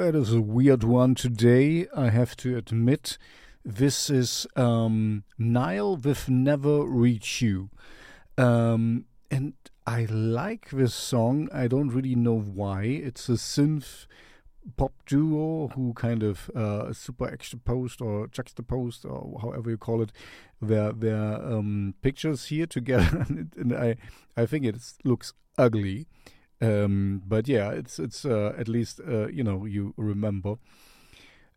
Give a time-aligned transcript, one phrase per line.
[0.00, 3.18] it is a weird one today, I have to admit.
[3.62, 7.68] This is um, NYLE with Never Reach You.
[8.38, 9.52] Um, and
[9.86, 11.48] I like this song.
[11.52, 12.84] I don't really know why.
[12.84, 14.06] It's a synth
[14.76, 20.12] pop duo who kind of uh, super extraposed or juxtaposed or however you call it
[20.60, 23.96] their their um, pictures here together, and I
[24.36, 26.06] I think it looks ugly.
[26.62, 30.54] Um, but yeah, it's it's uh, at least uh, you know you remember.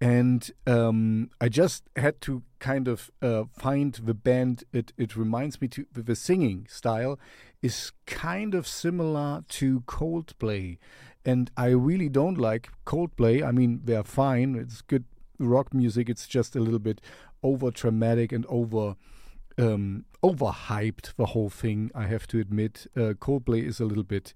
[0.00, 4.64] And um, I just had to kind of uh, find the band.
[4.72, 7.18] It it reminds me to the singing style
[7.62, 10.78] is kind of similar to Coldplay,
[11.24, 13.46] and I really don't like Coldplay.
[13.46, 14.56] I mean, they're fine.
[14.56, 15.04] It's good
[15.38, 16.08] rock music.
[16.08, 17.00] It's just a little bit
[17.42, 18.96] over dramatic and over
[19.58, 21.14] um, overhyped.
[21.16, 22.86] The whole thing, I have to admit.
[22.96, 24.34] Uh, Coldplay is a little bit.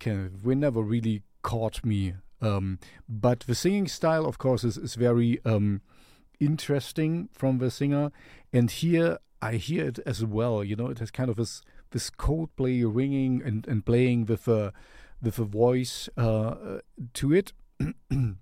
[0.00, 2.14] Kind of, we never really caught me.
[2.42, 2.78] Um,
[3.08, 5.82] but the singing style, of course, is is very um,
[6.38, 8.10] interesting from the singer,
[8.52, 10.64] and here I hear it as well.
[10.64, 14.72] You know, it has kind of this this Coldplay ringing and, and playing with a
[15.22, 16.78] with a voice uh,
[17.14, 17.52] to it,
[18.10, 18.36] and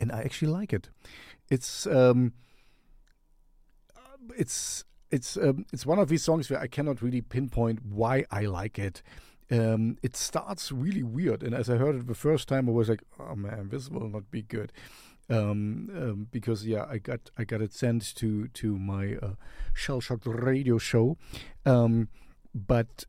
[0.00, 0.88] I actually like it.
[1.48, 2.32] It's um,
[4.36, 8.42] it's it's um, it's one of these songs where I cannot really pinpoint why I
[8.42, 9.02] like it.
[9.50, 12.88] Um, it starts really weird, and as I heard it the first time, I was
[12.88, 14.72] like, "Oh man, this will not be good."
[15.28, 19.34] Um, um, because yeah, I got I got it sent to to my uh,
[19.74, 21.16] shell shocked radio show,
[21.64, 22.08] um,
[22.54, 23.04] but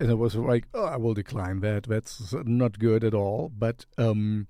[0.00, 1.84] and I was like, oh, I will decline that.
[1.84, 3.50] That's not good at all.
[3.56, 4.46] But um,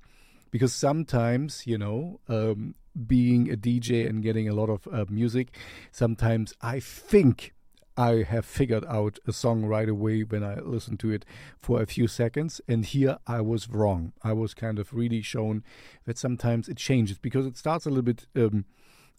[0.51, 2.75] because sometimes, you know, um,
[3.07, 5.55] being a DJ and getting a lot of uh, music,
[5.91, 7.55] sometimes I think
[7.99, 11.25] I have figured out a song right away when I listen to it
[11.59, 12.61] for a few seconds.
[12.69, 14.13] And here I was wrong.
[14.23, 15.65] I was kind of really shown
[16.05, 18.67] that sometimes it changes because it starts a little bit um,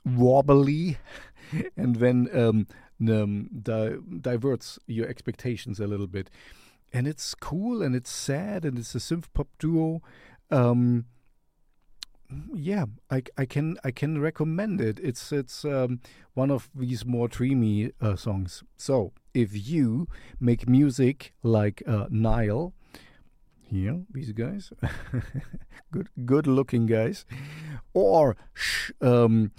[0.06, 0.98] wobbly
[1.76, 2.68] and then um,
[3.06, 6.30] um, di- diverts your expectations a little bit.
[6.94, 10.02] And it's cool and it's sad and it's a synth pop duo.
[10.50, 11.06] Um,
[12.54, 15.00] yeah, I, I can I can recommend it.
[15.02, 16.00] It's it's um,
[16.34, 18.64] one of these more dreamy uh, songs.
[18.78, 20.08] So if you
[20.40, 22.74] make music like uh, NYLE,
[23.62, 24.72] here these guys,
[25.92, 27.26] good good looking guys,
[27.94, 29.52] or sh- um,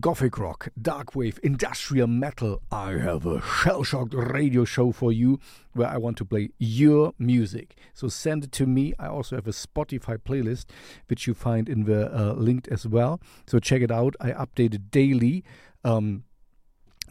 [0.00, 2.60] Gothic rock, dark wave, industrial metal.
[2.72, 5.38] I have a shell shocked radio show for you
[5.72, 7.76] where I want to play your music.
[7.92, 8.94] So send it to me.
[8.98, 10.66] I also have a Spotify playlist
[11.06, 13.20] which you find in the uh, linked as well.
[13.46, 14.16] So check it out.
[14.20, 15.44] I update it daily
[15.84, 16.24] um,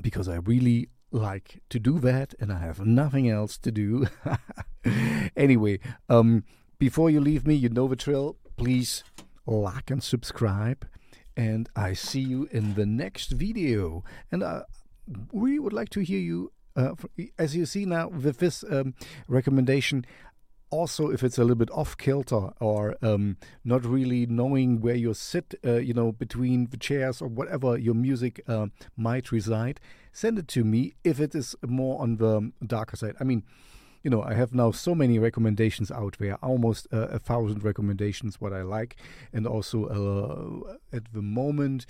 [0.01, 4.07] because I really like to do that and I have nothing else to do.
[5.37, 5.79] anyway,
[6.09, 6.43] um,
[6.79, 8.35] before you leave me, you know the drill.
[8.57, 9.05] Please
[9.45, 10.85] like and subscribe
[11.35, 14.03] and I see you in the next video.
[14.31, 14.63] And I
[15.31, 16.51] really would like to hear you.
[16.75, 16.95] Uh,
[17.37, 18.95] as you see now with this um,
[19.27, 20.05] recommendation,
[20.71, 25.13] also if it's a little bit off kilter or um, not really knowing where you
[25.13, 28.65] sit, uh, you know, between the chairs or whatever your music uh,
[28.97, 29.79] might reside,
[30.11, 33.15] send it to me if it is more on the darker side.
[33.19, 33.43] I mean,
[34.03, 38.39] you know, I have now so many recommendations out there, almost uh, a thousand recommendations
[38.39, 38.97] what I like,
[39.31, 41.85] and also uh, at the moment,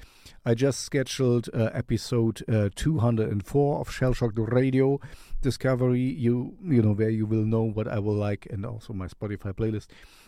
[0.46, 5.00] I just scheduled uh, episode uh, 204 of Shell Shocked Radio
[5.42, 6.02] Discovery.
[6.02, 9.54] You you know where you will know what I will like, and also my Spotify
[9.54, 9.88] playlist.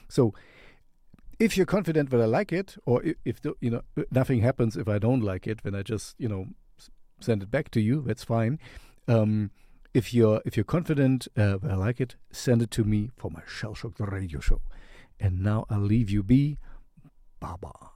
[0.09, 0.33] So
[1.37, 4.75] if you're confident that I like it, or if, if the, you know nothing happens
[4.75, 6.47] if I don't like it, then I just you know
[7.19, 8.01] send it back to you.
[8.07, 8.57] That's fine.
[9.07, 9.51] Um,
[9.95, 13.41] if you're if you're confident, uh, I like it, send it to me for my
[13.47, 14.59] Shell Shock the Radio Show.
[15.21, 16.57] And now I'll leave you be.
[17.39, 17.94] Baba.